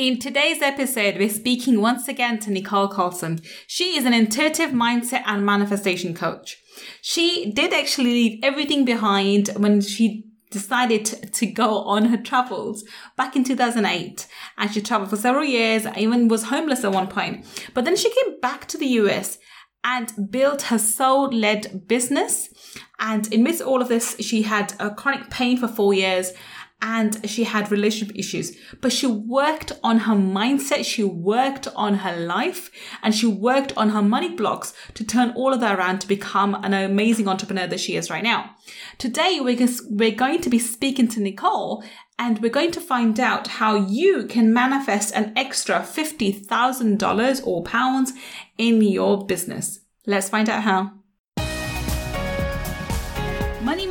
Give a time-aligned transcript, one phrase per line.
[0.00, 3.42] In today's episode, we're speaking once again to Nicole Carlson.
[3.66, 6.56] She is an intuitive mindset and manifestation coach.
[7.02, 12.82] She did actually leave everything behind when she decided to go on her travels
[13.18, 14.26] back in 2008
[14.56, 17.44] and she traveled for several years even was homeless at one point
[17.74, 19.38] but then she came back to the us
[19.84, 22.48] and built her soul led business
[22.98, 26.32] and amidst all of this she had a chronic pain for four years
[26.82, 30.84] and she had relationship issues, but she worked on her mindset.
[30.84, 32.70] She worked on her life
[33.02, 36.54] and she worked on her money blocks to turn all of that around to become
[36.64, 38.56] an amazing entrepreneur that she is right now.
[38.98, 41.84] Today, we're, going to be speaking to Nicole
[42.18, 48.12] and we're going to find out how you can manifest an extra $50,000 or pounds
[48.58, 49.80] in your business.
[50.06, 50.99] Let's find out how.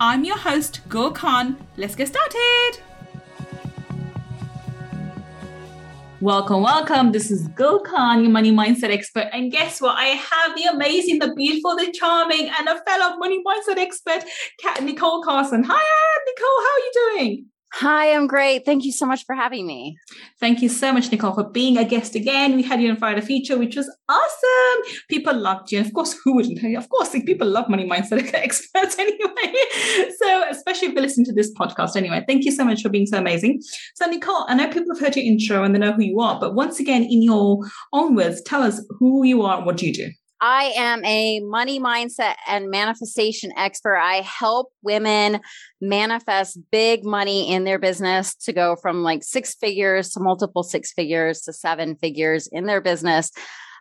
[0.00, 1.56] I'm your host, Gul Khan.
[1.76, 2.80] Let's get started.
[6.20, 7.12] Welcome, welcome.
[7.12, 9.28] This is Gul Khan, your money mindset expert.
[9.32, 9.96] And guess what?
[9.96, 14.24] I have the amazing, the beautiful, the charming, and a fellow money mindset expert,
[14.82, 15.62] Nicole Carson.
[15.62, 16.60] Hi, Nicole.
[16.64, 17.46] How are you doing?
[17.78, 18.64] Hi, I'm great.
[18.64, 19.98] Thank you so much for having me.
[20.38, 22.54] Thank you so much, Nicole, for being a guest again.
[22.54, 24.92] We had you in Friday Feature, which was awesome.
[25.10, 25.78] People loved you.
[25.78, 26.62] And Of course, who wouldn't?
[26.76, 29.54] Of course, people love money mindset experts anyway.
[30.22, 32.22] So, especially if they listen to this podcast anyway.
[32.28, 33.60] Thank you so much for being so amazing.
[33.96, 36.38] So, Nicole, I know people have heard your intro and they know who you are,
[36.38, 37.58] but once again, in your
[37.92, 40.10] own words, tell us who you are and what do you do?
[40.46, 43.96] I am a money mindset and manifestation expert.
[43.96, 45.40] I help women
[45.80, 50.92] manifest big money in their business to go from like six figures to multiple six
[50.92, 53.30] figures to seven figures in their business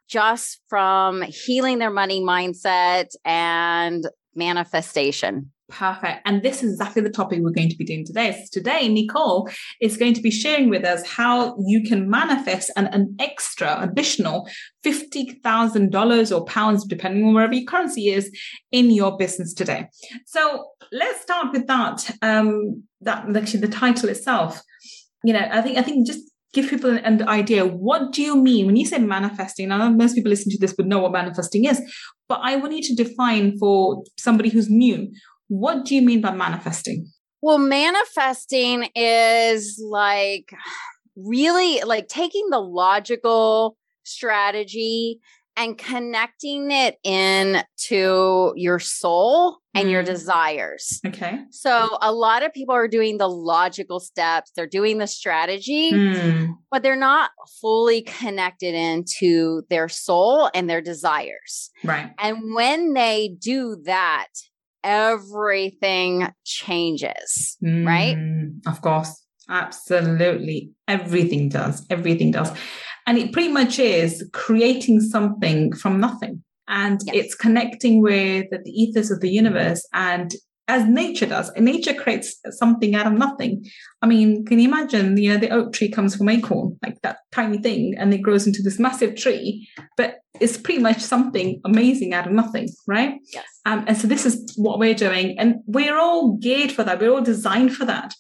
[0.07, 5.51] just from healing their money mindset and manifestation.
[5.73, 6.22] Perfect.
[6.25, 8.31] And this is exactly the topic we're going to be doing today.
[8.31, 9.50] So today, Nicole
[9.81, 14.47] is going to be sharing with us how you can manifest an, an extra additional
[14.85, 18.31] $50,000 or pounds, depending on wherever your currency is
[18.72, 19.88] in your business today.
[20.28, 22.17] So let's start with that.
[22.22, 24.62] Um, that actually the title itself.
[25.23, 26.22] You know, I think, I think just
[26.53, 27.66] give people an, an, idea.
[27.66, 29.72] What do you mean when you say manifesting?
[29.72, 31.81] I know most people listening to this would know what manifesting is,
[32.29, 35.12] but I want you to define for somebody who's new
[35.48, 37.08] what do you mean by manifesting?
[37.42, 40.54] Well, manifesting is like
[41.16, 45.20] really like taking the logical strategy
[45.56, 49.92] and connecting it in to your soul and mm.
[49.92, 51.00] your desires.
[51.06, 51.42] Okay.
[51.52, 56.54] So a lot of people are doing the logical steps, they're doing the strategy, mm.
[56.72, 57.31] but they're not
[57.62, 61.70] fully connected into their soul and their desires.
[61.84, 62.12] Right.
[62.20, 64.28] And when they do that,
[64.83, 68.17] everything changes, mm, right?
[68.67, 69.23] Of course.
[69.49, 70.71] Absolutely.
[70.88, 71.85] Everything does.
[71.89, 72.51] Everything does.
[73.05, 76.44] And it pretty much is creating something from nothing.
[76.67, 77.16] And yes.
[77.16, 80.33] it's connecting with the ethos of the universe and
[80.68, 81.50] as nature does.
[81.50, 83.66] And nature creates something out of nothing.
[84.01, 87.18] I mean, can you imagine, you know, the oak tree comes from acorn, like that
[87.31, 92.13] tiny thing, and it grows into this massive tree, but it's pretty much something amazing
[92.13, 93.16] out of nothing, right?
[93.34, 93.46] Yes.
[93.66, 95.38] Um, and so this is what we're doing.
[95.38, 97.00] And we're all geared for that.
[97.00, 98.13] We're all designed for that.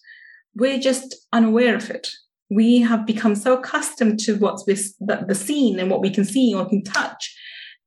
[0.55, 2.09] We're just unaware of it.
[2.49, 6.25] We have become so accustomed to what's this, the, the scene and what we can
[6.25, 7.35] see or can touch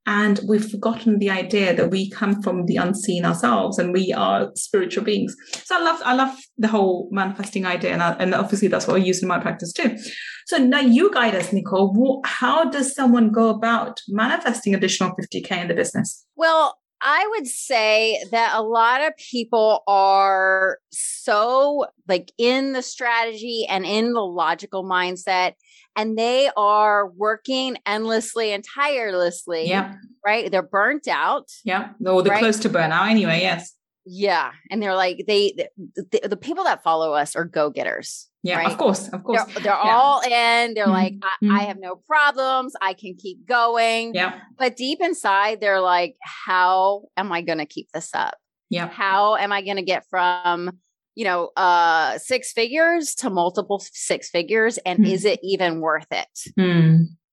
[0.07, 4.53] and we've forgotten the idea that we come from the unseen ourselves and we are
[4.55, 5.35] spiritual beings.
[5.65, 7.93] So I love, I love the whole manifesting idea.
[7.93, 9.97] And, I, and obviously that's what I use in my practice too.
[10.47, 12.23] So now you guide us, Nicole.
[12.25, 16.25] How does someone go about manifesting additional 50K in the business?
[16.37, 23.67] Well, I would say that a lot of people are so like in the strategy
[23.69, 25.53] and in the logical mindset
[25.97, 29.69] and they are working endlessly and tirelessly.
[29.69, 29.95] Yeah.
[30.25, 30.51] Right.
[30.51, 31.51] They're burnt out.
[31.65, 31.91] Yeah.
[32.05, 32.41] Or they're right?
[32.41, 33.41] close to burnout anyway.
[33.41, 33.75] Yes.
[34.05, 34.53] Yeah.
[34.71, 38.29] And they're like, they, the, the people that follow us are go getters.
[38.47, 38.67] Yeah, right?
[38.67, 39.45] of course, of course.
[39.45, 39.97] They're, they're yeah.
[39.97, 40.75] all in.
[40.75, 40.93] They're mm-hmm.
[40.93, 41.53] like, I, mm-hmm.
[41.53, 42.75] I, have no problems.
[42.81, 44.15] I can keep going.
[44.15, 44.41] Yeah.
[44.59, 48.35] But deep inside, they're like, how am I going to keep this up?
[48.71, 48.89] Yeah.
[48.89, 50.71] How am I going to get from
[51.17, 55.11] you know, uh, six figures to multiple six figures, and Mm.
[55.11, 56.29] is it even worth it?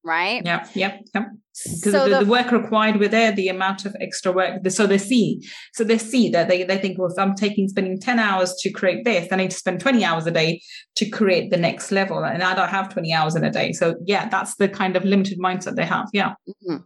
[0.04, 0.42] Right.
[0.46, 1.26] Yeah, yeah, yeah.
[1.66, 4.68] Because So the, the, work required with there, the amount of extra work.
[4.70, 8.00] So they see, so they see that they, they think, well, if I'm taking spending
[8.00, 10.62] 10 hours to create this, I need to spend 20 hours a day
[10.96, 12.24] to create the next level.
[12.24, 13.72] And I don't have 20 hours in a day.
[13.72, 16.08] So yeah, that's the kind of limited mindset they have.
[16.12, 16.34] Yeah.
[16.68, 16.84] Mhm.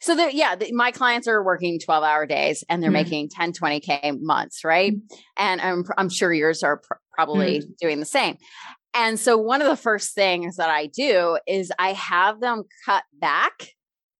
[0.00, 3.04] So the, yeah, the, my clients are working 12 hour days and they're Mm.
[3.04, 4.94] making 10, 20K months, right?
[5.38, 8.36] And I'm, I'm sure yours are pr- probably doing the same.
[8.98, 13.04] And so one of the first things that I do is I have them cut
[13.20, 13.68] back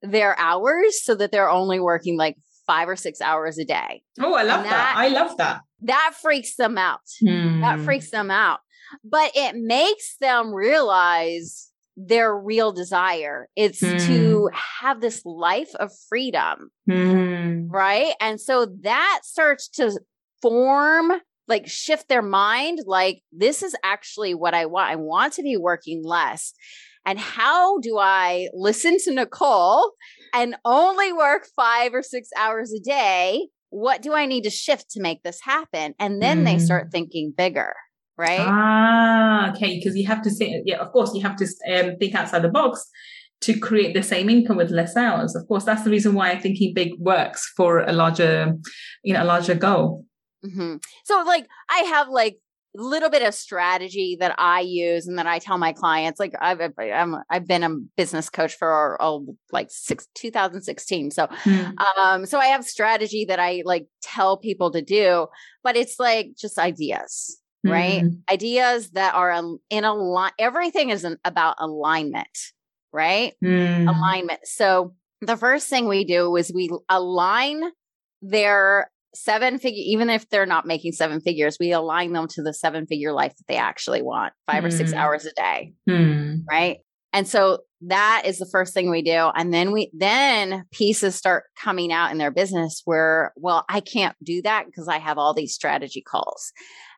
[0.02, 2.36] their hours so that they're only working like
[2.66, 4.02] five or six hours a day.
[4.20, 4.70] Oh, I love that.
[4.70, 5.62] that- I love that.
[5.82, 7.00] That freaks them out.
[7.22, 7.84] That Hmm.
[7.84, 8.60] freaks them out.
[9.02, 13.48] But it makes them realize their real desire.
[13.56, 17.68] It's to have this life of freedom, Hmm.
[17.68, 18.14] right?
[18.20, 19.98] And so that starts to
[20.40, 21.12] form,
[21.48, 24.90] like shift their mind like, this is actually what I want.
[24.90, 26.52] I want to be working less.
[27.06, 29.92] And how do I listen to Nicole
[30.34, 33.48] and only work five or six hours a day?
[33.70, 35.94] What do I need to shift to make this happen?
[35.98, 36.60] And then they Mm.
[36.60, 37.74] start thinking bigger,
[38.18, 38.38] right?
[38.40, 39.78] Ah, okay.
[39.78, 42.48] Because you have to say, yeah, of course, you have to um, think outside the
[42.48, 42.86] box
[43.40, 45.34] to create the same income with less hours.
[45.34, 48.52] Of course, that's the reason why thinking big works for a larger,
[49.02, 50.04] you know, a larger goal.
[50.42, 52.38] Hmm So, like, I have like
[52.78, 56.20] a little bit of strategy that I use and that I tell my clients.
[56.20, 61.10] Like, I've I'm, I've been a business coach for oh, like six 2016.
[61.10, 61.64] So, Hmm.
[62.00, 65.26] um, so I have strategy that I like tell people to do,
[65.62, 68.02] but it's like just ideas, right?
[68.02, 68.08] Hmm.
[68.30, 69.30] Ideas that are
[69.70, 70.32] in a line.
[70.38, 72.38] Everything is an, about alignment,
[72.92, 73.34] right?
[73.40, 73.88] Hmm.
[73.88, 74.40] alignment.
[74.44, 77.62] So the first thing we do is we align
[78.22, 82.52] their seven figure, even if they're not making seven figures, we align them to the
[82.54, 84.96] seven figure life that they actually want, five or six Mm.
[84.96, 85.72] hours a day.
[85.88, 86.34] Hmm.
[86.50, 86.78] Right.
[87.12, 89.30] And so that is the first thing we do.
[89.34, 94.14] And then we, then pieces start coming out in their business where, well, I can't
[94.22, 96.52] do that because I have all these strategy calls.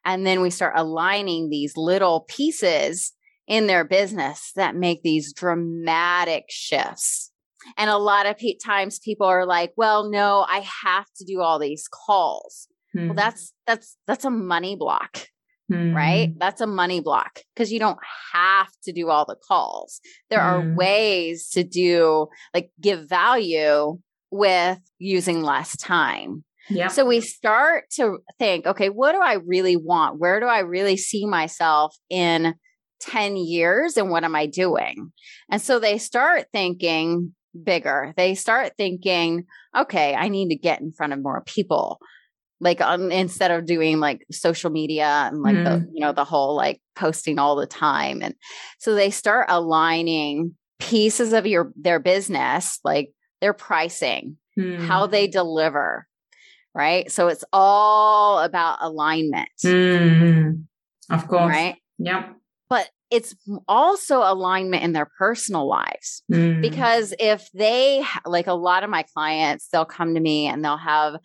[0.04, 3.12] And then we start aligning these little pieces
[3.46, 7.29] in their business that make these dramatic shifts.
[7.76, 11.40] And a lot of pe- times people are like, well, no, I have to do
[11.40, 12.68] all these calls.
[12.92, 13.06] Hmm.
[13.08, 15.26] Well, that's, that's, that's a money block
[15.68, 15.94] Hmm.
[15.94, 16.32] right?
[16.36, 18.00] That's a money block because you don't
[18.32, 20.00] have to do all the calls.
[20.28, 20.74] There are Mm.
[20.74, 23.98] ways to do like give value
[24.32, 26.42] with using less time.
[26.68, 26.88] Yeah.
[26.88, 30.18] So we start to think, okay, what do I really want?
[30.18, 32.54] Where do I really see myself in
[33.02, 35.12] 10 years and what am I doing?
[35.52, 37.34] And so they start thinking
[37.64, 38.12] bigger.
[38.16, 39.44] They start thinking,
[39.76, 41.98] okay, I need to get in front of more people
[42.60, 46.54] like um, instead of doing like social media and like the you know the whole
[46.54, 48.34] like posting all the time and
[48.78, 54.84] so they start aligning pieces of your their business like their pricing Hmm.
[54.84, 56.06] how they deliver
[56.74, 60.50] right so it's all about alignment Hmm.
[61.08, 61.48] Of course.
[61.48, 62.32] right Yeah.
[62.68, 63.34] but it's
[63.66, 66.60] also alignment in their personal lives Hmm.
[66.60, 70.76] because if they like a lot of my clients they'll come to me and they'll
[70.76, 71.16] have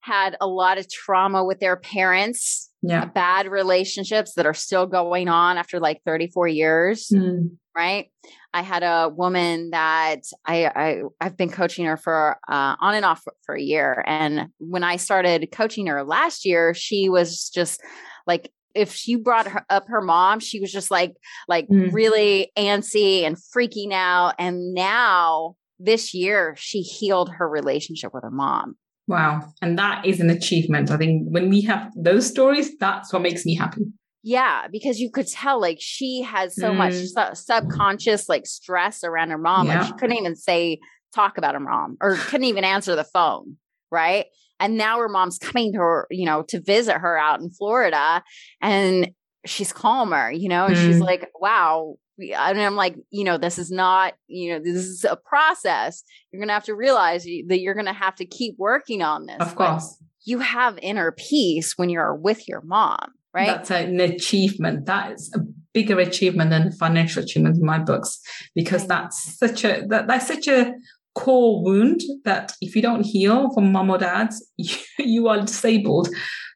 [0.00, 3.04] had a lot of trauma with their parents yeah.
[3.04, 7.46] bad relationships that are still going on after like 34 years Hmm.
[7.76, 8.10] right
[8.52, 13.04] i had a woman that i, I i've been coaching her for uh, on and
[13.04, 17.48] off for, for a year and when i started coaching her last year she was
[17.50, 17.80] just
[18.26, 21.14] like if she brought her, up her mom she was just like
[21.48, 21.92] like Mm.
[21.92, 28.30] really antsy and freaking out and now this year she healed her relationship with her
[28.30, 28.76] mom
[29.08, 29.52] Wow.
[29.60, 30.88] And that is an achievement.
[30.92, 33.82] I think when we have those stories, that's what makes me happy.
[34.22, 37.34] Yeah, because you could tell like she has so much Mm.
[37.34, 39.66] su- subconscious like stress around her mom.
[39.66, 39.86] Like Yeah.
[39.86, 40.78] she couldn't even say
[41.12, 43.56] talk about her mom or couldn't even answer the phone,
[43.90, 44.26] right?
[44.62, 48.22] And now her mom's coming to her, you know, to visit her out in Florida
[48.62, 49.10] and
[49.44, 51.00] she's calmer, you know, and she's Mm.
[51.04, 51.96] like, wow.
[52.18, 56.04] And I'm like, you know, this is not, you know, this is a process.
[56.30, 59.26] You're going to have to realize that you're going to have to keep working on
[59.26, 59.40] this.
[59.40, 59.96] Of but course.
[60.24, 63.48] You have inner peace when you're with your mom, right?
[63.48, 64.86] That's an achievement.
[64.86, 65.40] That is a
[65.74, 68.20] bigger achievement than financial achievement in my books
[68.54, 70.74] because that's such a that, that's such a
[71.14, 76.08] core wound that if you don't heal from mom or dad, you, you are disabled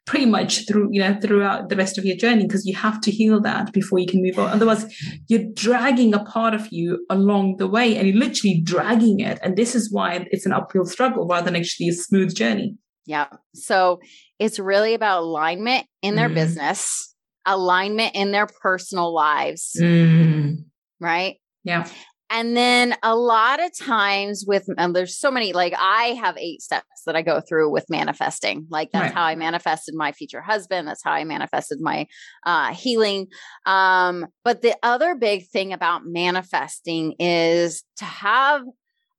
[0.06, 3.10] pretty much through you know throughout the rest of your journey because you have to
[3.10, 4.50] heal that before you can move on.
[4.50, 4.86] Otherwise,
[5.28, 9.38] you're dragging a part of you along the way and you're literally dragging it.
[9.42, 12.76] And this is why it's an uphill struggle rather than actually a smooth journey.
[13.04, 13.26] Yeah.
[13.54, 14.00] So
[14.38, 16.34] it's really about alignment in their mm.
[16.34, 19.76] business, alignment in their personal lives.
[19.78, 20.64] Mm.
[21.00, 21.36] Right.
[21.64, 21.88] Yeah.
[22.28, 26.60] And then a lot of times with, and there's so many, like I have eight
[26.60, 28.66] steps that I go through with manifesting.
[28.68, 29.14] Like that's right.
[29.14, 30.88] how I manifested my future husband.
[30.88, 32.06] That's how I manifested my
[32.44, 33.28] uh, healing.
[33.64, 38.62] Um, but the other big thing about manifesting is to have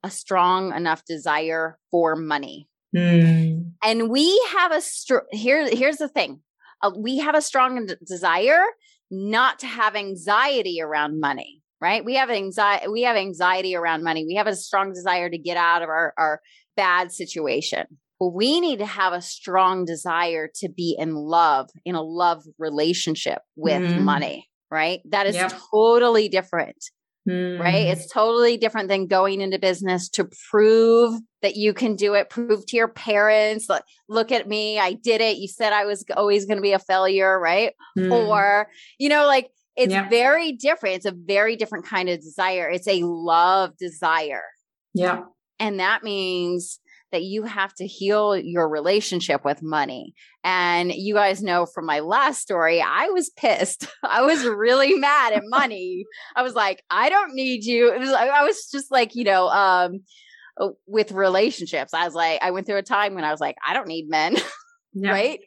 [0.03, 2.67] a strong enough desire for money.
[2.95, 3.71] Mm.
[3.83, 5.69] And we have a str- here.
[5.69, 6.41] Here's the thing:
[6.81, 8.63] uh, we have a strong desire
[9.09, 12.03] not to have anxiety around money right?
[12.03, 14.25] We have anxiety, we have anxiety around money.
[14.25, 16.41] We have a strong desire to get out of our, our
[16.75, 17.85] bad situation.
[18.19, 22.43] But we need to have a strong desire to be in love, in a love
[22.57, 24.01] relationship with mm.
[24.01, 25.01] money, right?
[25.09, 25.53] That is yep.
[25.71, 26.77] totally different.
[27.29, 27.59] Mm.
[27.59, 27.87] Right.
[27.87, 32.65] It's totally different than going into business to prove that you can do it, prove
[32.67, 35.35] to your parents, look, look at me, I did it.
[35.35, 37.73] You said I was always going to be a failure, right?
[37.99, 38.29] Mm.
[38.29, 40.09] Or, you know, like it's yeah.
[40.09, 40.95] very different.
[40.95, 42.69] It's a very different kind of desire.
[42.69, 44.43] It's a love desire.
[44.93, 45.21] Yeah.
[45.59, 46.79] And that means
[47.11, 50.13] that you have to heal your relationship with money.
[50.43, 53.87] And you guys know from my last story, I was pissed.
[54.03, 56.05] I was really mad at money.
[56.35, 57.93] I was like, I don't need you.
[57.93, 60.01] It was I was just like, you know, um
[60.59, 61.93] uh, with relationships.
[61.93, 64.09] I was like, I went through a time when I was like, I don't need
[64.09, 64.37] men.
[64.99, 65.11] Yeah.
[65.11, 65.39] right?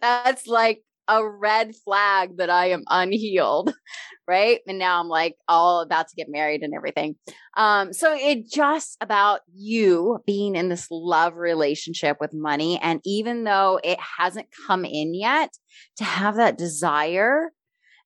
[0.00, 3.72] That's like a red flag that I am unhealed.
[4.28, 4.60] Right.
[4.68, 7.16] And now I'm like all about to get married and everything.
[7.56, 12.78] Um, so it's just about you being in this love relationship with money.
[12.82, 15.48] And even though it hasn't come in yet,
[15.96, 17.52] to have that desire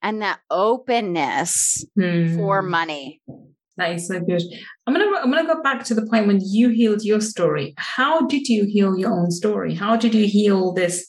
[0.00, 2.36] and that openness hmm.
[2.36, 3.20] for money.
[3.76, 4.42] That is so good.
[4.86, 7.74] I'm gonna I'm gonna go back to the point when you healed your story.
[7.78, 9.74] How did you heal your own story?
[9.74, 11.06] How did you heal this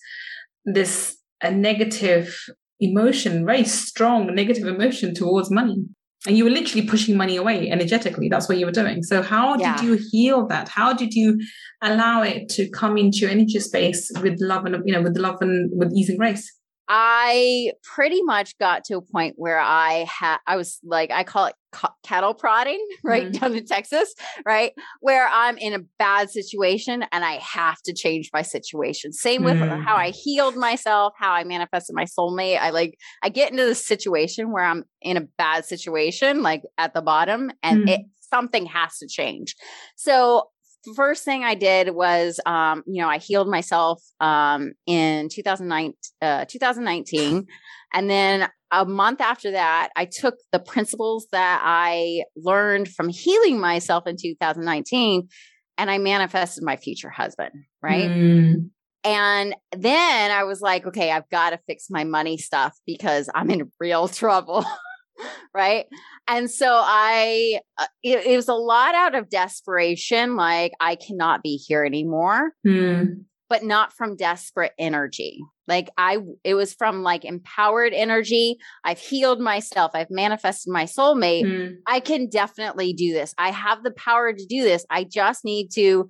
[0.65, 2.35] this a negative
[2.79, 5.85] emotion, very strong negative emotion towards money.
[6.25, 8.29] And you were literally pushing money away energetically.
[8.29, 9.03] That's what you were doing.
[9.03, 9.75] So how yeah.
[9.75, 10.69] did you heal that?
[10.69, 11.37] How did you
[11.81, 15.37] allow it to come into your energy space with love and you know with love
[15.41, 16.49] and with ease and grace?
[16.87, 21.45] I pretty much got to a point where I had, I was like, I call
[21.45, 23.39] it ca- cattle prodding, right mm-hmm.
[23.39, 24.13] down in Texas,
[24.45, 29.13] right, where I'm in a bad situation and I have to change my situation.
[29.13, 29.81] Same with mm-hmm.
[29.81, 32.59] how I healed myself, how I manifested my soulmate.
[32.59, 36.93] I like, I get into the situation where I'm in a bad situation, like at
[36.93, 37.89] the bottom, and mm-hmm.
[37.89, 38.01] it
[38.33, 39.55] something has to change.
[39.95, 40.49] So
[40.95, 46.45] first thing I did was, um, you know, I healed myself um, in 2009, uh,
[46.45, 47.45] 2019.
[47.93, 53.59] And then a month after that, I took the principles that I learned from healing
[53.59, 55.29] myself in 2019
[55.77, 58.09] and I manifested my future husband, right?
[58.09, 58.69] Mm.
[59.03, 63.49] And then I was like, okay, I've got to fix my money stuff because I'm
[63.49, 64.65] in real trouble.
[65.53, 65.85] right?
[66.27, 71.43] And so i uh, it, it, was a lot out of desperation like i cannot
[71.43, 72.51] be here anymore.
[72.65, 73.25] Mm.
[73.49, 75.39] but not from desperate energy.
[75.67, 78.57] Like i it was from like empowered energy.
[78.83, 79.91] I've healed myself.
[79.93, 81.45] I've manifested my soulmate.
[81.45, 81.75] Mm.
[81.87, 83.33] i can definitely do this.
[83.37, 84.85] I have the power to do this.
[84.89, 86.07] I just need to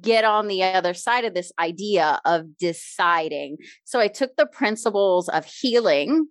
[0.00, 3.56] get on the other side of this idea of deciding.
[3.84, 6.28] So i took the principles of healing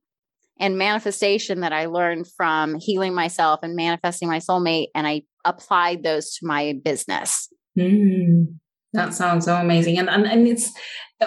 [0.60, 6.03] and manifestation that I learned from healing myself and manifesting my soulmate, and I applied
[6.03, 7.50] those to my business.
[7.77, 8.60] Mm,
[8.93, 9.98] that sounds so amazing.
[9.98, 10.72] And, and and it's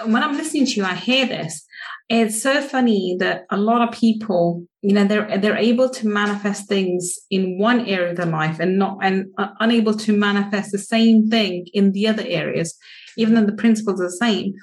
[0.05, 1.65] when I'm listening to you, I hear this.
[2.09, 6.69] It's so funny that a lot of people, you know, they're they're able to manifest
[6.69, 9.25] things in one area of their life and not and
[9.59, 12.77] unable to manifest the same thing in the other areas,
[13.17, 14.53] even though the principles are the same.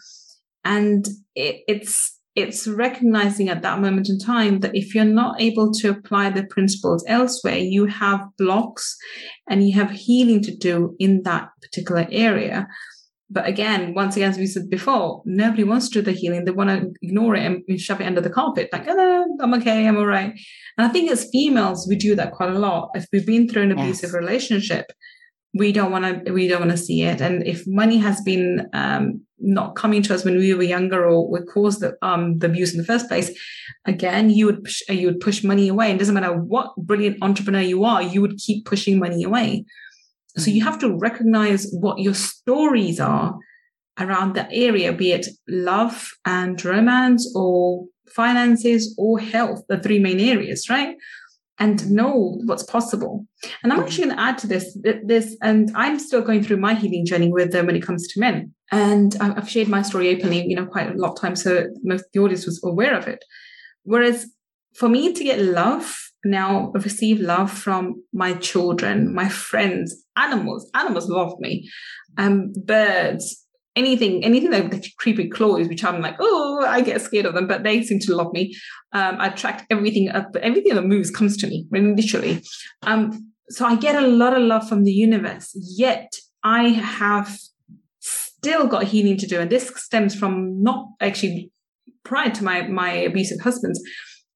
[0.64, 5.72] And it, it's it's recognizing at that moment in time that if you're not able
[5.72, 8.96] to apply the principles elsewhere, you have blocks
[9.48, 12.66] and you have healing to do in that particular area.
[13.30, 16.44] But again, once again, as we said before, nobody wants to do the healing.
[16.44, 18.68] They want to ignore it and shove it under the carpet.
[18.72, 20.32] Like, oh, I'm okay, I'm all right.
[20.76, 22.90] And I think as females, we do that quite a lot.
[22.94, 24.14] If we've been through an abusive yes.
[24.14, 24.86] relationship,
[25.54, 27.20] we don't want to we don't want to see it.
[27.20, 31.28] And if money has been um, not coming to us when we were younger or
[31.28, 33.30] what caused the um, the abuse in the first place
[33.86, 35.86] again you would push, you would push money away.
[35.86, 39.64] And it doesn't matter what brilliant entrepreneur you are you would keep pushing money away.
[40.36, 43.38] So you have to recognize what your stories are
[44.00, 50.18] around that area be it love and romance or finances or health the three main
[50.18, 50.96] areas right
[51.58, 53.26] and know what's possible.
[53.62, 56.74] And I'm actually going to add to this, this, and I'm still going through my
[56.74, 58.52] healing journey with them when it comes to men.
[58.72, 62.06] And I've shared my story openly, you know, quite a lot of times, so most
[62.12, 63.24] the audience was aware of it.
[63.84, 64.26] Whereas
[64.74, 71.08] for me to get love now, receive love from my children, my friends, animals, animals
[71.08, 71.68] love me,
[72.18, 73.43] um, birds,
[73.76, 77.46] anything, anything that like creepy claws, which I'm like, oh, I get scared of them,
[77.46, 78.54] but they seem to love me.
[78.92, 82.42] Um, I attract everything up, everything that moves comes to me, literally.
[82.82, 85.52] Um, so I get a lot of love from the universe.
[85.54, 86.12] Yet
[86.42, 87.38] I have
[88.00, 91.50] still got healing to do, and this stems from not actually
[92.04, 93.80] prior to my my abusive husbands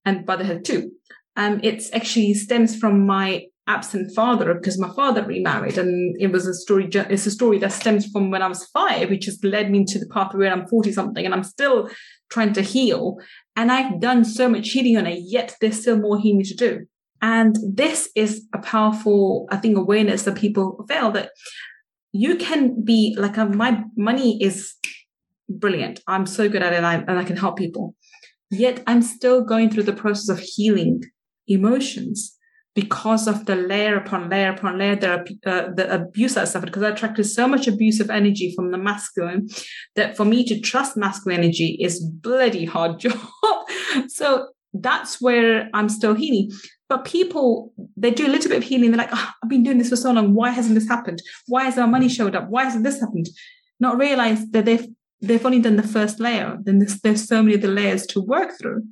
[0.05, 0.91] and brotherhood too.
[1.37, 6.47] Um, it's actually stems from my absent father because my father remarried and it was
[6.47, 9.71] a story it's a story that stems from when i was five which has led
[9.71, 11.89] me to the path where i'm 40 something and i'm still
[12.31, 13.19] trying to heal.
[13.57, 16.87] And i've done so much healing on it yet there's still more healing to do.
[17.21, 21.31] And this is a powerful i think awareness that people fail that
[22.13, 24.75] you can be like my money is
[25.51, 26.01] brilliant.
[26.07, 27.95] I'm so good at it and I, and I can help people.
[28.51, 31.03] Yet i'm still going through the process of healing
[31.47, 32.38] emotions
[32.79, 36.67] because of the layer upon layer upon layer there are uh, the abuse I suffered
[36.67, 39.49] because I attracted so much abusive energy from the masculine
[39.97, 43.19] that for me to trust masculine energy is bloody hard job.
[44.07, 46.53] so that's where I'm still healing.
[46.89, 48.93] But people, they do a little bit of healing.
[48.93, 50.35] They're like, oh, I've been doing this for so long.
[50.35, 51.21] Why hasn't this happened?
[51.49, 52.49] Why has our money showed up?
[52.49, 53.29] Why hasn't this happened?
[53.81, 54.87] Not realize that they've
[55.21, 56.57] they've only done the first layer.
[56.63, 58.85] Then there's, there's so many of the layers to work through.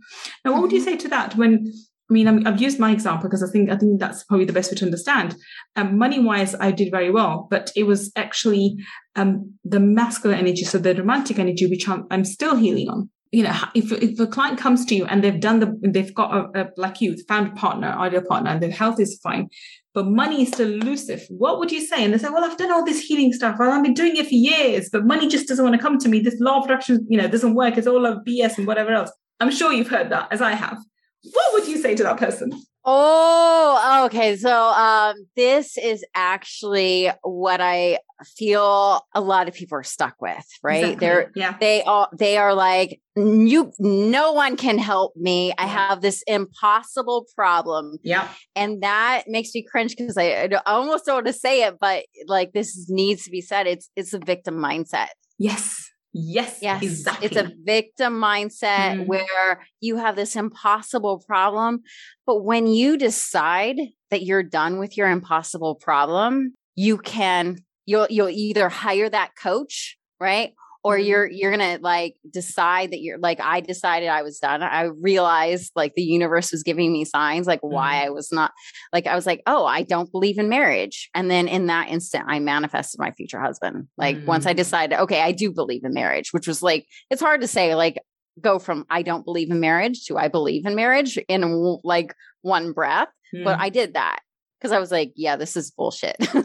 [0.45, 0.91] Now, what would you mm-hmm.
[0.91, 1.73] say to that when
[2.09, 4.53] I mean, i have used my example because I think I think that's probably the
[4.53, 5.35] best way to understand.
[5.75, 8.77] Um, money wise, I did very well, but it was actually
[9.17, 13.11] um, the masculine energy, so the romantic energy, which I'm, I'm still healing on.
[13.33, 16.33] You know, if if a client comes to you and they've done the, they've got
[16.33, 19.49] a, a like you found a partner, ideal partner, and their health is fine,
[19.93, 21.27] but money is still elusive.
[21.29, 22.05] What would you say?
[22.05, 23.57] And they say, well, I've done all this healing stuff.
[23.59, 26.21] I've been doing it for years, but money just doesn't want to come to me.
[26.21, 27.77] This law of attraction, you know, doesn't work.
[27.77, 29.11] It's all of BS and whatever else.
[29.41, 30.79] I'm sure you've heard that, as I have
[31.23, 32.53] what would you say to that person?
[32.89, 34.37] Oh, okay.
[34.37, 37.99] So um, this is actually what I
[38.37, 40.85] feel a lot of people are stuck with, right?
[40.85, 41.07] Exactly.
[41.07, 41.57] They're yeah.
[41.59, 45.53] they all they are like you no one can help me.
[45.59, 47.99] I have this impossible problem.
[48.05, 48.29] Yeah.
[48.55, 52.05] And that makes me cringe because I, I almost don't want to say it, but
[52.29, 53.67] like this needs to be said.
[53.67, 55.09] It's it's a victim mindset.
[55.39, 55.91] Yes.
[56.19, 57.27] Yes, yes, exactly.
[57.27, 59.07] It's a victim mindset mm.
[59.07, 61.83] where you have this impossible problem.
[62.27, 63.77] But when you decide
[64.11, 69.99] that you're done with your impossible problem, you can you'll you'll either hire that coach,
[70.19, 70.55] right?
[70.87, 71.07] Or mm-hmm.
[71.09, 75.73] you're you're gonna like decide that you're like i decided i was done i realized
[75.75, 78.07] like the universe was giving me signs like why mm-hmm.
[78.07, 78.53] i was not
[78.93, 82.25] like i was like oh i don't believe in marriage and then in that instant
[82.29, 84.27] i manifested my future husband like mm-hmm.
[84.27, 84.57] once i mm.
[84.57, 87.99] decided okay i do believe in marriage which was like it's hard to say like
[88.41, 92.73] go from i don't believe in marriage to i believe in marriage in like one
[92.73, 93.43] breath mm-hmm.
[93.43, 93.63] but mm.
[93.63, 94.21] i did that
[94.61, 96.17] because I was like, yeah, this is bullshit.
[96.25, 96.43] Sorry.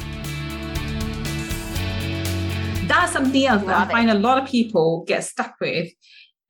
[2.88, 5.92] That's something else that I find a lot of people get stuck with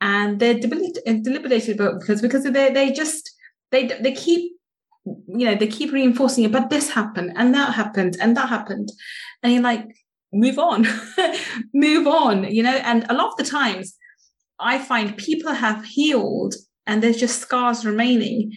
[0.03, 3.31] and they're deliberated about because because they they just
[3.71, 4.53] they they keep
[5.07, 8.91] you know they keep reinforcing it but this happened and that happened and that happened.
[9.43, 9.87] And you're like
[10.33, 10.87] move on
[11.75, 12.77] move on you know?
[12.77, 13.97] And a lot of the times
[14.59, 16.55] i find people have healed
[16.87, 18.53] and there's just scars remaining.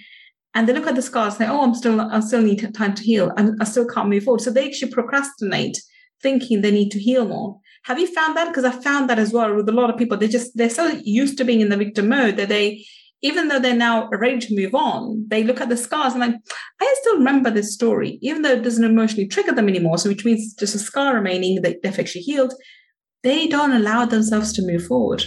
[0.55, 2.95] And they look at the scars and say oh i'm still i still need time
[2.95, 4.41] to heal and i still can't move forward.
[4.41, 5.77] So they actually procrastinate
[6.23, 8.47] thinking they need to heal more have you found that?
[8.47, 10.17] Because I found that as well with a lot of people.
[10.17, 12.83] They just they're so used to being in the victim mode that they,
[13.21, 16.33] even though they're now ready to move on, they look at the scars and like,
[16.81, 19.99] I still remember this story, even though it doesn't emotionally trigger them anymore.
[19.99, 22.55] So which means just a scar remaining that they've actually healed.
[23.21, 25.23] They don't allow themselves to move forward.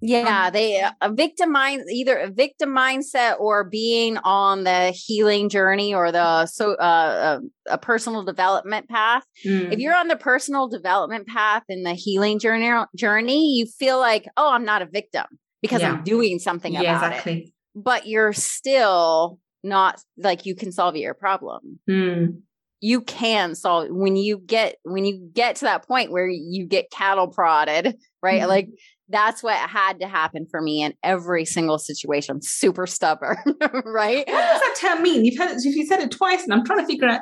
[0.00, 5.94] Yeah, they a victim mind either a victim mindset or being on the healing journey
[5.94, 9.24] or the so uh, a, a personal development path.
[9.44, 9.72] Mm.
[9.72, 14.26] If you're on the personal development path in the healing journey journey, you feel like,
[14.36, 15.26] "Oh, I'm not a victim
[15.62, 15.92] because yeah.
[15.92, 17.38] I'm doing something yeah, about exactly.
[17.38, 21.80] it." But you're still not like you can solve your problem.
[21.88, 22.42] Mm.
[22.80, 26.90] You can solve when you get when you get to that point where you get
[26.90, 28.42] cattle prodded, right?
[28.42, 28.48] Mm.
[28.48, 28.68] Like
[29.08, 32.36] that's what had to happen for me in every single situation.
[32.36, 33.36] I'm super stubborn,
[33.84, 34.26] right?
[34.26, 35.24] What does that term mean?
[35.24, 37.20] You've heard it, you said it twice, and I'm trying to figure out.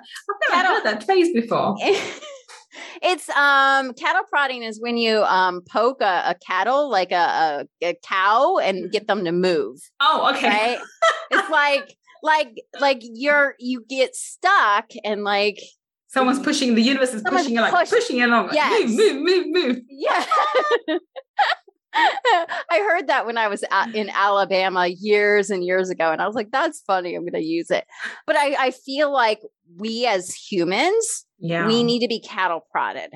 [0.53, 1.77] I've never heard that phrase before.
[3.03, 7.89] it's um cattle prodding is when you um poke a, a cattle like a, a,
[7.89, 9.79] a, cow and get them to move.
[10.01, 10.49] Oh, okay.
[10.49, 10.79] Right?
[11.31, 15.59] it's like like like you're you get stuck and like
[16.09, 18.51] someone's pushing the universe is pushing you like pushing it along.
[18.53, 18.91] Yes.
[18.91, 19.79] Move, move, move, move.
[19.89, 20.25] Yeah.
[21.95, 26.35] I heard that when I was in Alabama years and years ago, and I was
[26.35, 27.15] like, "That's funny.
[27.15, 27.85] I'm going to use it."
[28.27, 29.41] But I, I feel like
[29.77, 31.67] we as humans, yeah.
[31.67, 33.11] we need to be cattle prodded.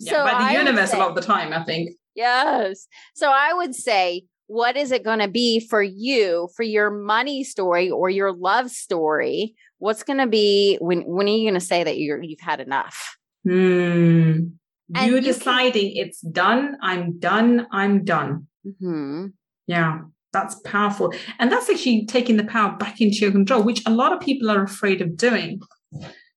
[0.00, 1.90] Yeah, so by the I universe say, a lot of the time, I think.
[2.14, 2.86] Yes.
[3.14, 7.44] So I would say, what is it going to be for you for your money
[7.44, 9.54] story or your love story?
[9.78, 11.02] What's going to be when?
[11.02, 13.16] When are you going to say that you're you've had enough?
[13.48, 14.54] Hmm
[14.94, 16.06] and you're you deciding can...
[16.06, 18.46] it's done i'm done i'm done.
[18.66, 19.26] Mm-hmm.
[19.66, 20.00] yeah
[20.34, 21.14] that's powerful.
[21.38, 24.50] And that's actually taking the power back into your control which a lot of people
[24.50, 25.60] are afraid of doing.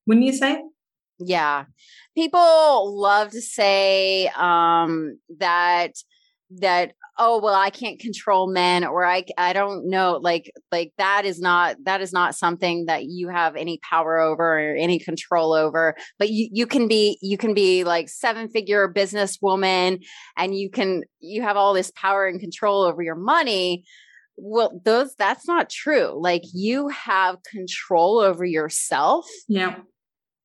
[0.05, 0.61] Wouldn't you say?
[1.19, 1.65] Yeah.
[2.15, 5.93] People love to say um that
[6.49, 11.25] that oh well i can't control men or i i don't know like like that
[11.25, 15.51] is not that is not something that you have any power over or any control
[15.51, 20.01] over but you you can be you can be like seven figure businesswoman
[20.37, 23.83] and you can you have all this power and control over your money.
[24.37, 29.79] Well those that's not true like you have control over yourself yeah.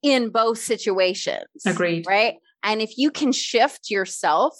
[0.03, 2.07] in both situations agreed.
[2.09, 2.37] right?
[2.65, 4.55] And if you can shift yourself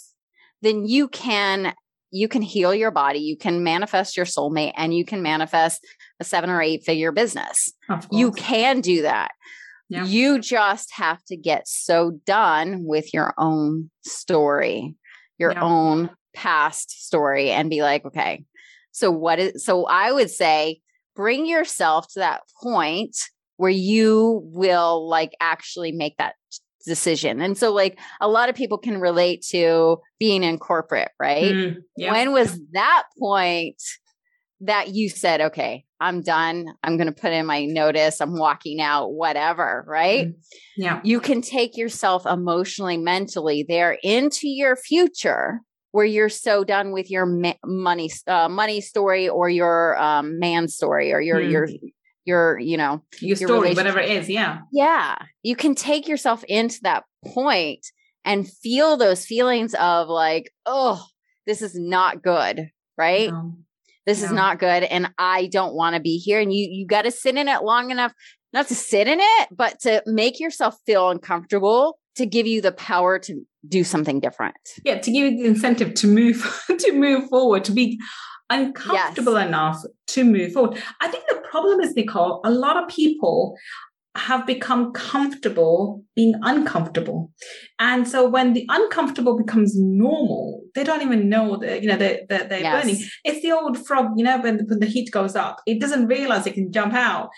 [0.63, 1.73] then you can
[2.11, 5.83] you can heal your body, you can manifest your soulmate, and you can manifest
[6.19, 7.73] a seven or eight figure business.
[8.11, 9.31] You can do that.
[9.89, 10.05] Yeah.
[10.05, 14.95] You just have to get so done with your own story,
[15.39, 15.63] your yeah.
[15.63, 18.43] own past story, and be like, okay,
[18.91, 20.81] so what is, so I would say
[21.15, 23.17] bring yourself to that point
[23.57, 26.35] where you will like actually make that
[26.85, 27.41] decision.
[27.41, 31.53] And so, like, a lot of people can relate to being in corporate, right?
[31.53, 32.11] Mm, yeah.
[32.11, 33.81] When was that point
[34.61, 36.67] that you said, okay, I'm done.
[36.83, 38.19] I'm going to put in my notice.
[38.21, 40.27] I'm walking out, whatever, right?
[40.27, 40.33] Mm,
[40.77, 41.01] yeah.
[41.03, 47.09] You can take yourself emotionally, mentally there into your future where you're so done with
[47.11, 51.51] your ma- money uh, money story or your um, man story or your mm.
[51.51, 51.67] your
[52.25, 54.59] your you know your, your story whatever it is yeah.
[54.71, 55.15] Yeah.
[55.41, 57.85] You can take yourself into that point
[58.25, 61.05] and feel those feelings of like oh
[61.45, 63.31] this is not good right?
[63.31, 63.57] No.
[64.05, 64.27] this no.
[64.27, 67.11] is not good and i don't want to be here and you you got to
[67.11, 68.13] sit in it long enough
[68.53, 72.71] not to sit in it but to make yourself feel uncomfortable to give you the
[72.71, 74.55] power to do something different.
[74.83, 77.99] Yeah to give you the incentive to move to move forward to be
[78.53, 79.47] uncomfortable yes.
[79.47, 80.81] enough to move forward.
[81.01, 83.55] I think the problem is, Nicole, a lot of people
[84.15, 87.31] have become comfortable being uncomfortable.
[87.79, 92.19] And so when the uncomfortable becomes normal, they don't even know that, you know, they're,
[92.29, 92.83] they're, they're yes.
[92.83, 93.01] burning.
[93.25, 96.45] It's the old frog, you know, when, when the heat goes up, it doesn't realize
[96.45, 97.29] it can jump out,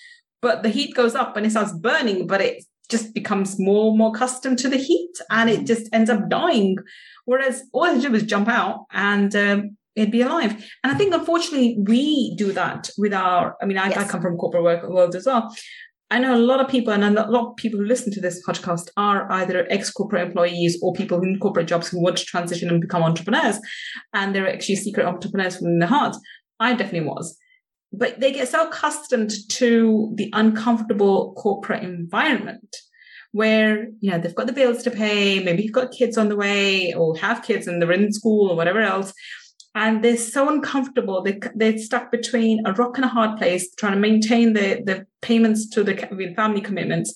[0.41, 3.97] but the heat goes up and it starts burning, but it just becomes more and
[3.97, 6.75] more accustomed to the heat and it just ends up dying.
[7.23, 10.51] Whereas all it do is jump out and um, it'd be alive.
[10.83, 13.97] And I think unfortunately we do that with our, I mean, I, yes.
[13.97, 15.55] I come from corporate work world as well.
[16.11, 18.45] I know a lot of people, and a lot of people who listen to this
[18.45, 22.79] podcast are either ex-corporate employees or people in corporate jobs who want to transition and
[22.79, 23.59] become entrepreneurs,
[24.13, 26.15] and they're actually secret entrepreneurs from their heart.
[26.59, 27.35] I definitely was,
[27.91, 32.75] but they get so accustomed to the uncomfortable corporate environment
[33.31, 36.35] where you know they've got the bills to pay, maybe you've got kids on the
[36.35, 39.11] way, or have kids and they're in school or whatever else,
[39.75, 41.21] and they're so uncomfortable.
[41.21, 45.05] They, they're stuck between a rock and a hard place, trying to maintain the, the
[45.21, 45.95] payments to the
[46.35, 47.13] family commitments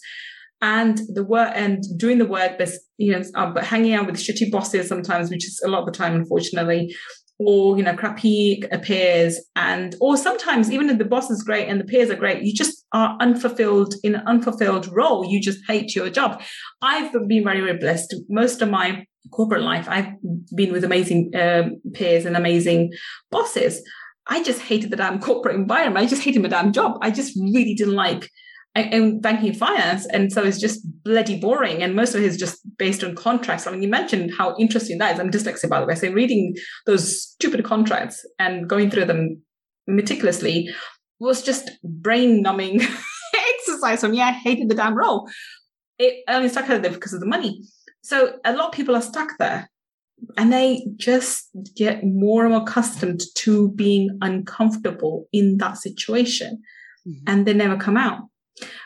[0.62, 4.18] and the work and doing the work, but, you know, uh, but hanging out with
[4.18, 6.94] shitty bosses sometimes, which is a lot of the time, unfortunately.
[7.40, 11.80] or you know crappy peers and or sometimes even if the boss is great and
[11.80, 15.96] the peers are great you just are unfulfilled in an unfulfilled role you just hate
[15.96, 16.42] your job
[16.82, 20.12] i've been very very blessed most of my corporate life i've
[20.56, 22.92] been with amazing um, peers and amazing
[23.32, 23.82] bosses
[24.28, 27.38] i just hated the damn corporate environment i just hated my damn job i just
[27.38, 28.30] really didn't like
[28.74, 30.06] banking and finance.
[30.08, 31.82] And so it's just bloody boring.
[31.84, 33.68] And most of it is just based on contracts.
[33.68, 35.20] I mean, you mentioned how interesting that is.
[35.20, 35.96] I'm dyslexic, by the way.
[35.96, 36.56] So reading
[36.86, 39.42] those stupid contracts and going through them
[39.88, 40.70] meticulously
[41.20, 42.82] was just brain numbing
[43.60, 44.22] exercise for me.
[44.22, 45.30] I hated the damn role.
[45.98, 47.62] It only stuck out there because of the money.
[48.02, 49.70] So a lot of people are stuck there
[50.38, 56.62] and they just get more and more accustomed to being uncomfortable in that situation
[57.08, 57.24] mm-hmm.
[57.28, 58.22] and they never come out.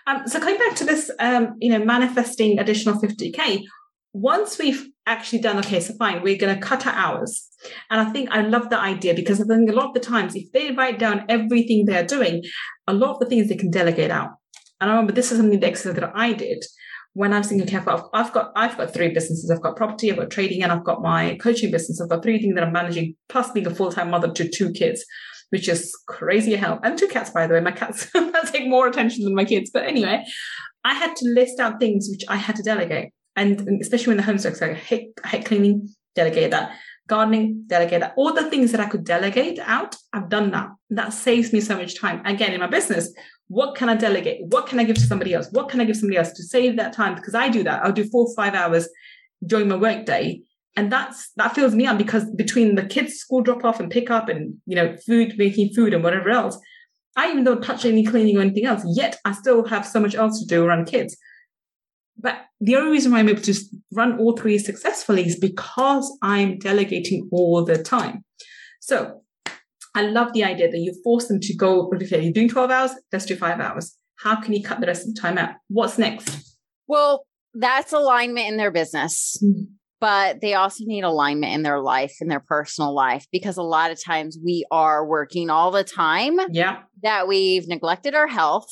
[0.05, 3.63] Um, so coming back to this, um, you know, manifesting additional 50K,
[4.13, 7.47] once we've actually done, okay, so fine, we're going to cut our hours.
[7.89, 10.35] And I think I love the idea because I think a lot of the times,
[10.35, 12.43] if they write down everything they're doing,
[12.87, 14.31] a lot of the things they can delegate out.
[14.79, 16.63] And I remember this is something the exercise that I did
[17.13, 19.51] when I was thinking, okay, I've got, I've got, I've got three businesses.
[19.51, 22.01] I've got property, I've got trading, and I've got my coaching business.
[22.01, 25.05] I've got three things that I'm managing, plus being a full-time mother to two kids
[25.53, 26.79] which is crazy hell.
[26.81, 27.59] And two cats, by the way.
[27.59, 28.11] My cats
[28.51, 29.69] take more attention than my kids.
[29.71, 30.25] But anyway,
[30.83, 33.13] I had to list out things which I had to delegate.
[33.35, 36.75] And especially when the home so I hate, I hate cleaning, delegate that.
[37.07, 38.15] Gardening, delegate that.
[38.17, 40.69] All the things that I could delegate out, I've done that.
[40.89, 42.25] That saves me so much time.
[42.25, 43.13] Again, in my business,
[43.47, 44.41] what can I delegate?
[44.47, 45.47] What can I give to somebody else?
[45.51, 47.15] What can I give somebody else to save that time?
[47.15, 47.83] Because I do that.
[47.83, 48.87] I'll do four five hours
[49.45, 50.41] during my workday
[50.75, 54.09] and that's that fills me up because between the kids school drop off and pick
[54.09, 56.57] up and you know food making food and whatever else
[57.15, 60.15] i even don't touch any cleaning or anything else yet i still have so much
[60.15, 61.17] else to do around kids
[62.17, 63.53] but the only reason why i'm able to
[63.91, 68.23] run all three successfully is because i'm delegating all the time
[68.79, 69.21] so
[69.95, 72.91] i love the idea that you force them to go okay, you're doing 12 hours
[73.11, 73.95] let's do five hours.
[74.17, 75.55] How can you cut the rest of the time out?
[75.67, 76.57] What's next?
[76.87, 79.63] Well that's alignment in their business mm-hmm
[80.03, 83.89] but they also need alignment in their life in their personal life because a lot
[83.89, 86.79] of times we are working all the time yeah.
[87.03, 88.69] that we've neglected our health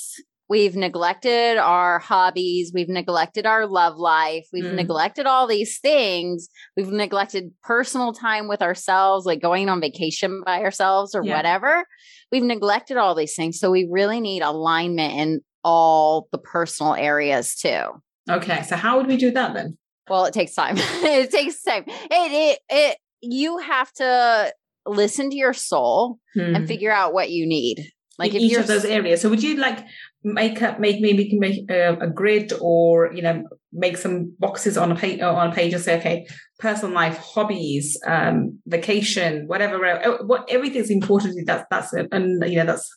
[0.51, 4.75] we've neglected our hobbies we've neglected our love life we've mm.
[4.75, 10.61] neglected all these things we've neglected personal time with ourselves like going on vacation by
[10.61, 11.35] ourselves or yeah.
[11.35, 11.85] whatever
[12.31, 17.55] we've neglected all these things so we really need alignment in all the personal areas
[17.55, 17.85] too
[18.29, 19.77] okay so how would we do that then
[20.11, 20.75] well, it takes time.
[20.77, 21.85] it takes time.
[21.87, 24.53] It, it, it, you have to
[24.85, 26.55] listen to your soul hmm.
[26.55, 27.89] and figure out what you need.
[28.19, 29.21] Like in each of those areas.
[29.21, 29.85] So would you like
[30.23, 33.43] make up, make maybe can make a, a, grid or you know
[33.73, 36.27] make some boxes on a page on a page and say okay,
[36.59, 41.35] personal life, hobbies, um, vacation, whatever, uh, what everything's important.
[41.47, 42.89] That's that's and you know that's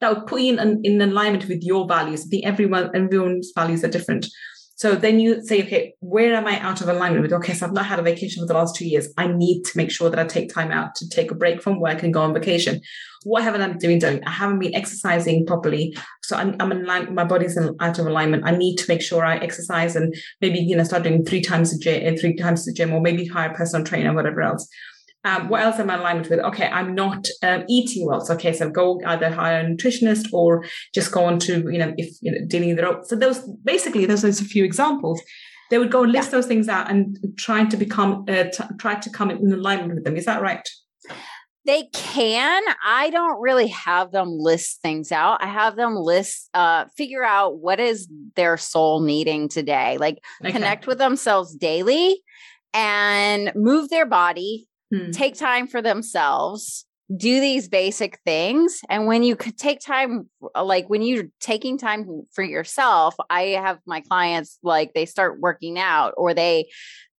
[0.00, 2.24] that would put you in in alignment with your values.
[2.26, 4.26] I think everyone everyone's values are different.
[4.82, 7.32] So then you say, okay, where am I out of alignment with?
[7.34, 9.06] Okay, so I've not had a vacation for the last two years.
[9.16, 11.78] I need to make sure that I take time out to take a break from
[11.78, 12.80] work and go on vacation.
[13.22, 14.00] What haven't I been doing?
[14.00, 14.24] doing?
[14.24, 15.96] I haven't been exercising properly.
[16.24, 18.42] So I'm, I'm in line, my body's in, out of alignment.
[18.44, 21.72] I need to make sure I exercise and maybe, you know, start doing three times
[21.72, 24.66] a day, three times a gym or maybe hire a personal trainer, whatever else.
[25.24, 26.40] Um, what else am I aligned with?
[26.40, 28.20] Okay, I'm not um, eating well.
[28.20, 31.94] So, okay, so go either hire a nutritionist or just go on to, you know,
[31.96, 33.06] if you know, dealing with it.
[33.06, 35.22] So those basically, those are a few examples.
[35.70, 36.32] They would go and list yeah.
[36.32, 40.04] those things out and try to become, uh, t- try to come in alignment with
[40.04, 40.16] them.
[40.16, 40.68] Is that right?
[41.64, 42.62] They can.
[42.84, 45.42] I don't really have them list things out.
[45.42, 49.98] I have them list, uh, figure out what is their soul needing today.
[49.98, 50.50] Like okay.
[50.50, 52.20] connect with themselves daily
[52.74, 55.10] and move their body hmm.
[55.10, 56.84] take time for themselves
[57.16, 62.22] do these basic things and when you take time uh, like when you're taking time
[62.32, 66.68] for yourself i have my clients like they start working out or they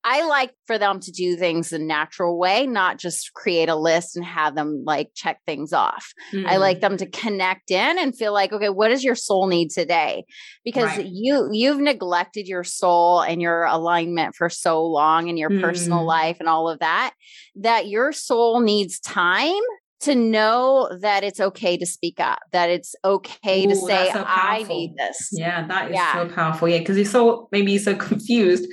[0.04, 4.16] I like for them to do things the natural way, not just create a list
[4.16, 6.12] and have them like check things off.
[6.32, 6.48] Mm-hmm.
[6.48, 6.82] I like mm.
[6.82, 10.24] them to connect in and feel like, okay, what does your soul need today?
[10.64, 11.06] Because right.
[11.08, 15.62] you you've neglected your soul and your alignment for so long in your mm-hmm.
[15.62, 17.14] personal life and all of that,
[17.56, 19.62] that your soul needs time
[20.00, 24.24] to know that it's okay to speak up, that it's okay Ooh, to say, so
[24.26, 25.28] I need this.
[25.30, 26.14] Yeah, that is yeah.
[26.14, 26.68] so powerful.
[26.68, 28.66] Yeah, because you're so maybe you're so confused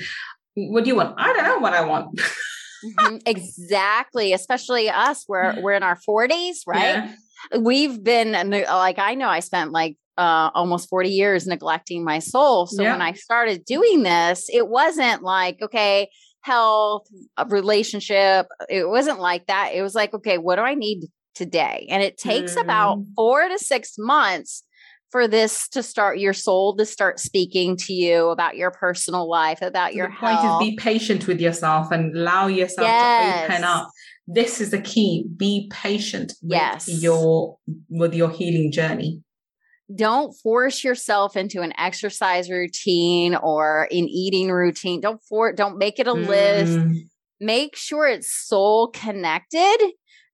[0.68, 1.16] what do you want?
[1.18, 2.20] I don't know what I want.
[2.20, 4.34] mm-hmm, exactly.
[4.34, 6.82] Especially us, we're we're in our 40s, right?
[6.82, 7.16] Yeah.
[7.60, 12.68] We've been like I know I spent like uh, almost 40 years neglecting my soul.
[12.68, 12.92] So yeah.
[12.92, 16.10] when I started doing this, it wasn't like, okay,
[16.42, 17.08] health,
[17.48, 18.48] relationship.
[18.70, 19.72] It wasn't like that.
[19.74, 21.88] It was like, okay, what do I need today?
[21.90, 22.62] And it takes mm.
[22.62, 24.64] about four to six months
[25.12, 29.62] for this to start your soul to start speaking to you about your personal life
[29.62, 30.42] about so your the health.
[30.42, 33.48] point is be patient with yourself and allow yourself yes.
[33.48, 33.90] to open up
[34.28, 36.88] this is the key be patient with yes.
[37.02, 37.58] your
[37.90, 39.22] with your healing journey
[39.96, 46.00] don't force yourself into an exercise routine or an eating routine don't for don't make
[46.00, 46.28] it a mm.
[46.28, 46.80] list
[47.40, 49.78] make sure it's soul connected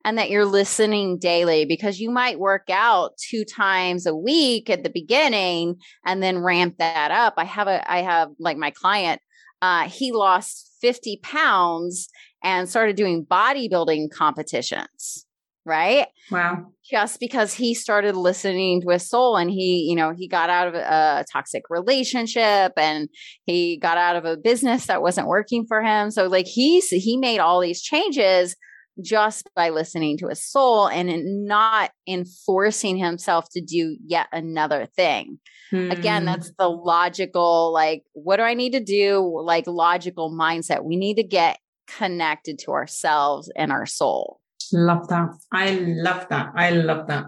[0.05, 4.83] and that you're listening daily because you might work out two times a week at
[4.83, 9.21] the beginning and then ramp that up i have a i have like my client
[9.61, 12.09] uh, he lost 50 pounds
[12.43, 15.25] and started doing bodybuilding competitions
[15.65, 16.07] right?
[16.29, 16.71] Wow.
[16.89, 20.67] Just because he started listening to his soul and he, you know, he got out
[20.67, 23.09] of a toxic relationship and
[23.45, 26.11] he got out of a business that wasn't working for him.
[26.11, 28.55] So like he's he made all these changes
[29.01, 35.39] just by listening to his soul and not enforcing himself to do yet another thing.
[35.71, 35.91] Hmm.
[35.91, 39.41] Again, that's the logical, like, what do I need to do?
[39.43, 40.83] Like, logical mindset.
[40.83, 44.39] We need to get connected to ourselves and our soul.
[44.73, 45.29] Love that.
[45.51, 46.47] I love that.
[46.55, 47.25] I love that.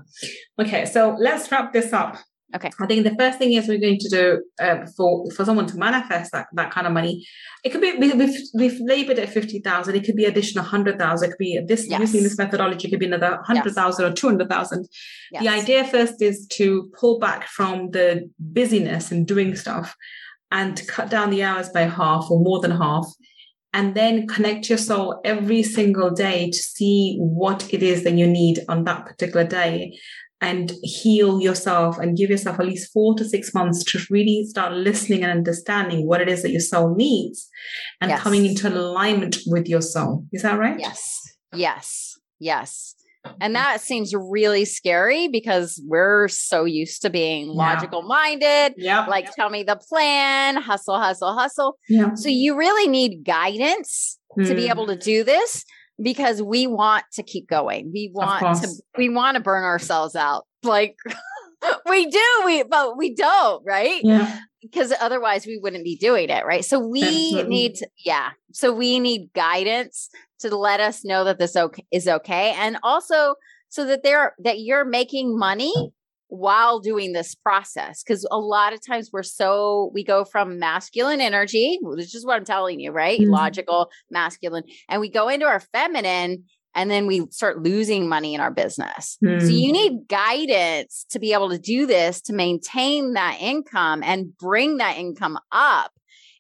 [0.60, 2.18] Okay, so let's wrap this up.
[2.56, 2.70] Okay.
[2.80, 5.78] I think the first thing is we're going to do uh, for for someone to
[5.78, 7.28] manifest that, that kind of money.
[7.66, 9.96] It could be we've, we've labeled it fifty thousand.
[9.96, 11.28] It could be additional hundred thousand.
[11.28, 12.00] It could be this yes.
[12.00, 12.88] using this methodology.
[12.88, 14.12] It could be another hundred thousand yes.
[14.12, 14.88] or two hundred thousand.
[15.32, 15.44] Yes.
[15.44, 19.94] The idea first is to pull back from the busyness and doing stuff,
[20.50, 23.06] and cut down the hours by half or more than half,
[23.74, 28.26] and then connect your soul every single day to see what it is that you
[28.26, 30.00] need on that particular day
[30.42, 34.74] and heal yourself and give yourself at least four to six months to really start
[34.74, 37.50] listening and understanding what it is that your soul needs
[38.02, 38.22] and yes.
[38.22, 40.26] coming into alignment with your soul.
[40.32, 40.80] Is that right?
[40.80, 41.22] Yes.
[41.54, 42.20] Yes.
[42.40, 42.94] Yes.
[43.42, 48.76] And that seems really scary because we're so used to being logical minded.
[48.78, 49.06] Yeah.
[49.06, 51.78] Like, tell me the plan, hustle, hustle, hustle.
[51.90, 52.14] Yeah.
[52.14, 54.48] So you really need guidance mm.
[54.48, 55.66] to be able to do this
[56.02, 57.92] because we want to keep going.
[57.94, 60.46] We want to we want to burn ourselves out.
[60.64, 60.96] Like
[61.90, 64.02] we do, we but we don't, right?
[64.04, 64.40] Yeah.
[64.62, 66.66] Because otherwise we wouldn't be doing it, right?
[66.66, 67.50] So we Absolutely.
[67.50, 68.30] need to, yeah.
[68.52, 73.36] So we need guidance to let us know that this okay, is okay and also
[73.70, 75.74] so that they're that you're making money
[76.30, 81.22] while doing this process because a lot of times we're so we go from masculine
[81.22, 83.32] energy which is what i'm telling you right mm-hmm.
[83.32, 86.44] logical masculine and we go into our feminine
[86.76, 89.40] and then we start losing money in our business mm-hmm.
[89.40, 94.38] so you need guidance to be able to do this to maintain that income and
[94.38, 95.92] bring that income up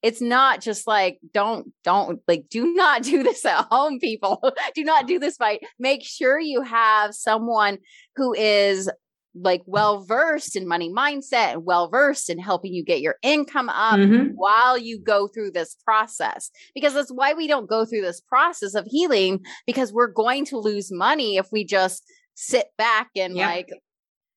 [0.04, 4.42] it's not just like don't don't like do not do this at home people
[4.76, 7.78] do not do this by make sure you have someone
[8.16, 8.90] who is
[9.42, 13.70] like well versed in money mindset and well versed in helping you get your income
[13.70, 14.28] up mm-hmm.
[14.36, 18.74] while you go through this process because that's why we don't go through this process
[18.74, 22.04] of healing because we're going to lose money if we just
[22.36, 23.70] sit back and like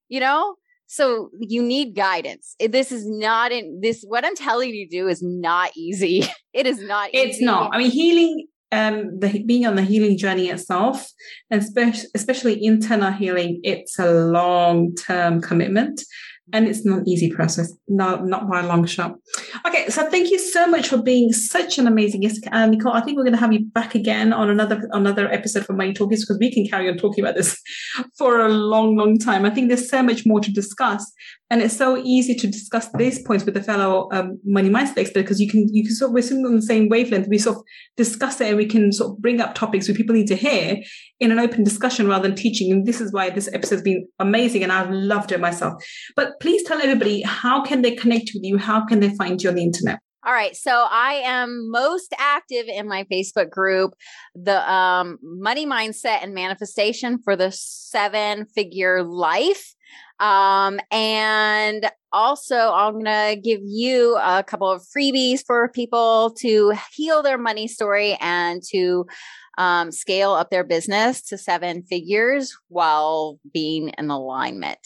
[0.08, 0.54] you know
[0.92, 2.56] so you need guidance.
[2.58, 4.02] This is not in this.
[4.08, 6.24] What I'm telling you to do is not easy.
[6.52, 7.10] It is not.
[7.12, 7.44] It's easy.
[7.44, 7.70] not.
[7.72, 11.10] I mean, healing, um, the being on the healing journey itself,
[11.50, 16.02] and especially, especially internal healing, it's a long term commitment
[16.52, 19.16] and it's not an easy process no not by a long shot.
[19.66, 22.92] Okay so thank you so much for being such an amazing guest uh, nicole.
[22.92, 25.92] I think we're going to have you back again on another another episode for money
[25.92, 27.60] talkies because we can carry on talking about this
[28.18, 29.44] for a long long time.
[29.44, 31.12] I think there's so much more to discuss
[31.50, 35.22] and it's so easy to discuss these points with a fellow um, money mindset expert
[35.22, 37.26] because you can you can sort of we're sitting on the same wavelength.
[37.28, 37.62] We sort of
[37.96, 40.76] discuss it and we can sort of bring up topics where people need to hear
[41.18, 42.70] in an open discussion rather than teaching.
[42.70, 45.82] And this is why this episode has been amazing and I've loved it myself.
[46.14, 48.56] But please tell everybody how can they connect with you?
[48.56, 49.98] How can they find you on the internet?
[50.24, 50.54] All right.
[50.54, 53.94] So I am most active in my Facebook group,
[54.34, 59.74] the um, money mindset and manifestation for the seven figure life.
[60.20, 66.74] Um, and also, I'm going to give you a couple of freebies for people to
[66.94, 69.06] heal their money story and to
[69.58, 74.78] um, scale up their business to seven figures while being in alignment.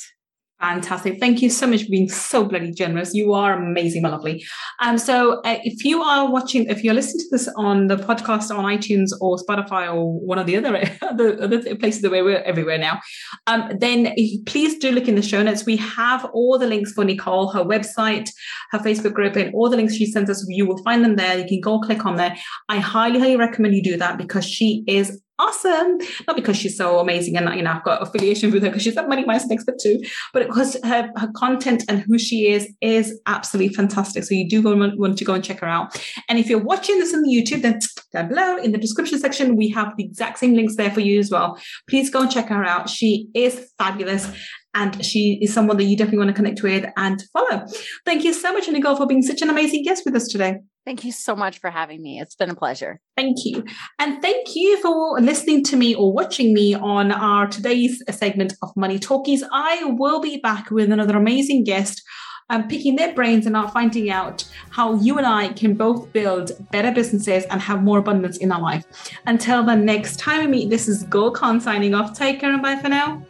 [0.64, 1.20] Fantastic.
[1.20, 3.12] Thank you so much for being so bloody generous.
[3.12, 4.42] You are amazing, my lovely.
[4.80, 8.50] Um, so uh, if you are watching, if you're listening to this on the podcast
[8.50, 12.78] on iTunes or Spotify or one of the other, other, other places that we're everywhere
[12.78, 12.98] now,
[13.46, 14.14] um, then
[14.46, 15.66] please do look in the show notes.
[15.66, 18.30] We have all the links for Nicole, her website,
[18.70, 20.46] her Facebook group, and all the links she sends us.
[20.48, 21.36] You will find them there.
[21.36, 22.34] You can go click on there.
[22.70, 25.98] I highly, highly recommend you do that because she is awesome.
[26.26, 28.96] Not because she's so amazing and you know I've got affiliation with her because she's
[28.96, 33.20] a money mindset expert too, but because her, her content and who she is is
[33.26, 34.24] absolutely fantastic.
[34.24, 36.00] So you do want, want to go and check her out.
[36.28, 37.80] And if you're watching this on YouTube, then
[38.12, 41.18] down below in the description section we have the exact same links there for you
[41.18, 41.58] as well.
[41.88, 42.88] Please go and check her out.
[42.88, 44.30] She is fabulous
[44.74, 47.64] and she is someone that you definitely want to connect with and follow.
[48.04, 50.58] Thank you so much, Nicole, for being such an amazing guest with us today.
[50.84, 52.20] Thank you so much for having me.
[52.20, 53.00] It's been a pleasure.
[53.16, 53.64] Thank you.
[53.98, 58.70] And thank you for listening to me or watching me on our today's segment of
[58.76, 59.42] Money Talkies.
[59.50, 62.02] I will be back with another amazing guest.
[62.50, 66.92] Um, picking their brains and finding out how you and I can both build better
[66.92, 68.84] businesses and have more abundance in our life.
[69.26, 72.12] Until the next time we meet, this is Gokhan signing off.
[72.12, 73.24] Take care and bye for now.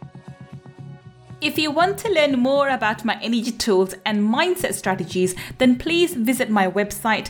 [1.41, 6.13] If you want to learn more about my energy tools and mindset strategies, then please
[6.13, 7.29] visit my website